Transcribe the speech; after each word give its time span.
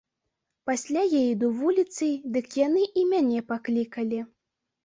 Пасля 0.69 1.03
я 1.11 1.19
іду 1.33 1.49
вуліцай, 1.59 2.13
дык 2.39 2.47
яны 2.65 2.83
і 3.03 3.07
мяне 3.13 3.39
паклікалі. 3.53 4.19